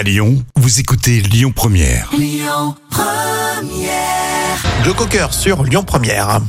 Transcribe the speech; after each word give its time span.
À 0.00 0.02
Lyon, 0.02 0.42
vous 0.56 0.80
écoutez 0.80 1.20
Lyon 1.20 1.52
Première. 1.54 2.10
Joe 4.82 4.96
Cocker 4.96 5.26
sur 5.30 5.62
Lyon 5.62 5.82
Première. 5.82 6.40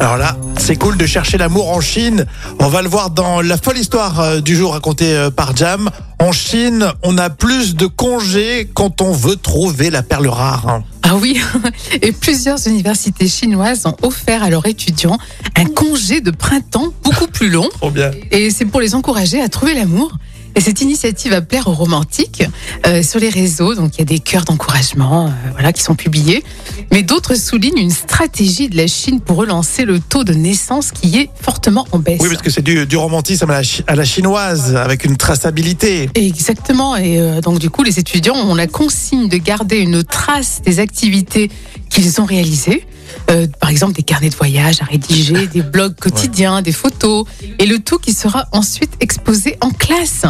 Alors 0.00 0.16
là, 0.16 0.36
c'est 0.58 0.74
cool 0.74 0.96
de 0.96 1.06
chercher 1.06 1.38
l'amour 1.38 1.70
en 1.70 1.80
Chine. 1.80 2.26
On 2.58 2.66
va 2.66 2.82
le 2.82 2.88
voir 2.88 3.10
dans 3.10 3.42
la 3.42 3.56
folle 3.56 3.78
histoire 3.78 4.18
euh, 4.18 4.40
du 4.40 4.56
jour 4.56 4.72
racontée 4.72 5.14
euh, 5.14 5.30
par 5.30 5.54
Jam. 5.54 5.88
En 6.18 6.32
Chine, 6.32 6.90
on 7.04 7.16
a 7.16 7.30
plus 7.30 7.76
de 7.76 7.86
congés 7.86 8.68
quand 8.74 9.02
on 9.02 9.12
veut 9.12 9.36
trouver 9.36 9.90
la 9.90 10.02
perle 10.02 10.26
rare. 10.26 10.82
Ah 11.04 11.14
oui, 11.14 11.40
et 12.02 12.10
plusieurs 12.10 12.66
universités 12.66 13.28
chinoises 13.28 13.86
ont 13.86 13.96
offert 14.02 14.42
à 14.42 14.50
leurs 14.50 14.66
étudiants 14.66 15.18
un 15.54 15.66
congé 15.66 16.20
de 16.20 16.32
printemps 16.32 16.88
beaucoup 17.04 17.28
plus 17.28 17.50
long. 17.50 17.68
Trop 17.68 17.92
bien. 17.92 18.10
Et 18.32 18.50
c'est 18.50 18.64
pour 18.64 18.80
les 18.80 18.96
encourager 18.96 19.40
à 19.40 19.48
trouver 19.48 19.74
l'amour. 19.74 20.18
Et 20.56 20.60
cette 20.60 20.80
initiative 20.80 21.30
va 21.32 21.40
plaire 21.42 21.68
aux 21.68 21.74
romantiques 21.74 22.42
euh, 22.86 23.02
sur 23.02 23.20
les 23.20 23.28
réseaux. 23.28 23.74
Donc 23.74 23.94
il 23.94 23.98
y 24.00 24.02
a 24.02 24.04
des 24.04 24.18
cœurs 24.18 24.44
d'encouragement, 24.44 25.26
euh, 25.26 25.30
voilà, 25.52 25.72
qui 25.72 25.82
sont 25.82 25.94
publiés. 25.94 26.42
Mais 26.90 27.02
d'autres 27.02 27.34
soulignent 27.36 27.78
une 27.78 27.90
stratégie 27.90 28.68
de 28.68 28.76
la 28.76 28.86
Chine 28.86 29.20
pour 29.20 29.36
relancer 29.36 29.84
le 29.84 30.00
taux 30.00 30.24
de 30.24 30.34
naissance 30.34 30.90
qui 30.90 31.16
est 31.18 31.30
fortement 31.40 31.86
en 31.92 31.98
baisse. 31.98 32.20
Oui, 32.20 32.28
parce 32.28 32.42
que 32.42 32.50
c'est 32.50 32.62
du, 32.62 32.84
du 32.86 32.96
romantisme 32.96 33.48
à 33.50 33.54
la, 33.54 33.62
chi- 33.62 33.84
à 33.86 33.94
la 33.94 34.04
chinoise, 34.04 34.74
avec 34.76 35.04
une 35.04 35.16
traçabilité. 35.16 36.10
Exactement. 36.14 36.96
Et 36.96 37.18
euh, 37.20 37.40
donc, 37.40 37.58
du 37.58 37.70
coup, 37.70 37.82
les 37.82 37.98
étudiants 37.98 38.34
ont 38.36 38.54
la 38.54 38.66
consigne 38.66 39.28
de 39.28 39.36
garder 39.36 39.78
une 39.78 40.02
trace 40.02 40.60
des 40.64 40.80
activités 40.80 41.50
qu'ils 41.88 42.20
ont 42.20 42.24
réalisées. 42.24 42.84
Euh, 43.30 43.46
par 43.60 43.70
exemple, 43.70 43.92
des 43.94 44.02
carnets 44.02 44.30
de 44.30 44.34
voyage 44.34 44.82
à 44.82 44.84
rédiger, 44.84 45.46
des 45.52 45.62
blogs 45.62 45.94
quotidiens, 45.94 46.62
des 46.62 46.72
photos, 46.72 47.26
et 47.58 47.66
le 47.66 47.78
tout 47.78 47.98
qui 47.98 48.12
sera 48.12 48.46
ensuite 48.52 48.92
exposé 49.00 49.56
en 49.60 49.70
classe. 49.70 50.24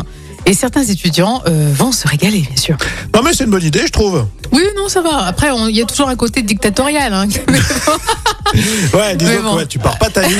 Et 0.47 0.55
certains 0.55 0.85
étudiants 0.85 1.43
euh, 1.47 1.71
vont 1.75 1.93
se 1.93 2.09
régaler, 2.09 2.41
bien 2.41 2.57
sûr. 2.57 2.77
Non 3.15 3.23
mais 3.23 3.33
c'est 3.35 3.45
une 3.45 3.51
bonne 3.51 3.63
idée, 3.63 3.83
je 3.87 3.93
trouve. 3.93 4.27
Oui, 4.53 4.63
non, 4.77 4.89
ça 4.89 5.03
va. 5.03 5.25
Après, 5.27 5.49
il 5.69 5.77
y 5.77 5.83
a 5.83 5.85
toujours 5.85 6.09
un 6.09 6.17
côté 6.17 6.43
dictatorial. 6.43 7.13
Hein. 7.13 7.29
Ouais, 8.95 9.15
disons 9.17 9.37
que 9.37 9.43
bon. 9.43 9.57
ouais, 9.57 9.67
tu 9.67 9.79
pars 9.79 9.99
pas 9.99 10.11
t'amuser. 10.11 10.37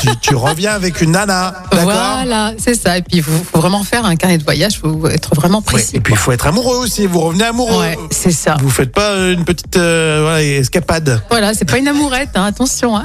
tu, 0.00 0.08
tu 0.20 0.34
reviens 0.34 0.72
avec 0.72 1.00
une 1.00 1.12
nana. 1.12 1.54
Voilà, 1.72 2.52
c'est 2.58 2.74
ça. 2.74 2.96
Et 2.98 3.02
puis, 3.02 3.18
il 3.18 3.22
faut, 3.22 3.30
faut 3.52 3.60
vraiment 3.60 3.82
faire 3.84 4.04
un 4.06 4.16
carnet 4.16 4.38
de 4.38 4.44
voyage. 4.44 4.74
Il 4.74 4.78
faut 4.80 5.08
être 5.08 5.34
vraiment 5.34 5.58
Ouais, 5.58 5.64
précis. 5.64 5.96
Et 5.96 6.00
puis 6.00 6.14
il 6.14 6.18
faut 6.18 6.32
être 6.32 6.46
amoureux 6.46 6.76
aussi. 6.78 7.06
Vous 7.06 7.20
revenez 7.20 7.44
amoureux. 7.44 7.80
Ouais, 7.80 7.98
c'est 8.10 8.32
ça. 8.32 8.56
Vous 8.60 8.70
faites 8.70 8.92
pas 8.92 9.10
euh, 9.12 9.32
une 9.34 9.44
petite 9.44 9.76
euh, 9.76 10.20
voilà, 10.22 10.42
escapade. 10.42 11.22
Voilà, 11.30 11.52
c'est 11.54 11.64
pas 11.66 11.78
une 11.78 11.88
amourette, 11.88 12.30
hein, 12.34 12.44
attention. 12.44 12.96
hein. 12.96 13.02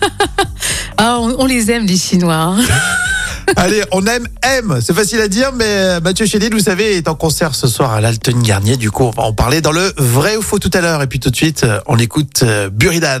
ah, 0.98 1.16
on, 1.20 1.36
on 1.38 1.46
les 1.46 1.70
aime, 1.70 1.86
les 1.86 1.96
Chinois. 1.96 2.34
hein. 2.34 2.56
Allez, 3.56 3.82
on 3.92 4.04
aime 4.06 4.26
M. 4.42 4.80
C'est 4.82 4.92
facile 4.94 5.20
à 5.20 5.28
dire, 5.28 5.52
mais 5.54 5.64
euh, 5.66 6.00
Mathieu 6.00 6.26
Chédid, 6.26 6.52
vous 6.52 6.58
savez, 6.60 6.96
est 6.96 7.06
en 7.08 7.14
concert 7.14 7.54
ce 7.54 7.68
soir 7.68 7.92
à 7.92 8.00
l'Alton 8.00 8.40
Garnier. 8.42 8.76
Du 8.76 8.90
coup, 8.90 9.04
on 9.04 9.10
va 9.10 9.22
en 9.22 9.32
parler 9.32 9.60
dans 9.60 9.70
le 9.70 9.92
vrai 9.96 10.36
ou 10.36 10.42
faux 10.42 10.58
tout 10.58 10.70
à 10.74 10.80
l'heure. 10.80 11.00
Et 11.00 11.06
puis 11.06 11.20
tout 11.20 11.30
de 11.30 11.36
suite, 11.36 11.62
euh, 11.62 11.78
on 11.86 11.96
écoute 11.96 12.42
Buridan. 12.72 13.20